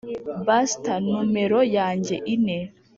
[0.45, 2.57] buster numero yanjye ine,